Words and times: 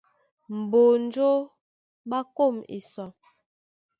Mbonjó 0.59 1.29
ɓá 2.09 2.19
kôm 2.35 2.55
esa, 2.75 3.05